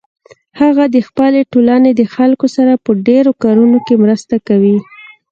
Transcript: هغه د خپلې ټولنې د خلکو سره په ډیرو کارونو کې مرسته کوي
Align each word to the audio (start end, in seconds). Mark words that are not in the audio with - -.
هغه 0.61 0.83
د 0.95 0.97
خپلې 1.07 1.41
ټولنې 1.51 1.91
د 1.95 2.01
خلکو 2.15 2.45
سره 2.55 2.73
په 2.85 2.91
ډیرو 3.07 3.31
کارونو 3.43 3.77
کې 3.85 4.01
مرسته 4.03 4.35
کوي 4.47 4.77